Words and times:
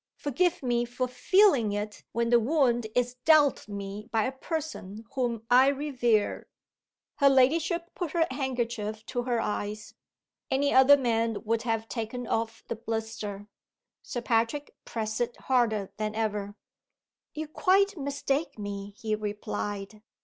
Forgive 0.15 0.63
me 0.63 0.83
for 0.83 1.07
feeling 1.07 1.73
it 1.73 2.03
when 2.11 2.31
the 2.31 2.39
wound 2.39 2.87
is 2.95 3.17
dealt 3.23 3.67
me 3.67 4.07
by 4.11 4.23
a 4.23 4.31
person 4.31 5.05
whom 5.13 5.45
I 5.47 5.67
revere." 5.67 6.47
Her 7.17 7.29
ladyship 7.29 7.93
put 7.93 8.13
her 8.13 8.25
handkerchief 8.31 9.05
to 9.05 9.21
her 9.21 9.39
eyes. 9.39 9.93
Any 10.49 10.73
other 10.73 10.97
man 10.97 11.43
would 11.43 11.61
have 11.61 11.87
taken 11.87 12.25
off 12.25 12.63
the 12.67 12.77
blister. 12.77 13.47
Sir 14.01 14.21
Patrick 14.21 14.73
pressed 14.85 15.21
it 15.21 15.37
harder 15.37 15.91
than 15.97 16.15
ever. 16.15 16.55
"You 17.35 17.47
quite 17.47 17.95
mistake 17.95 18.57
me," 18.57 18.95
he 18.97 19.13
replied. 19.13 20.01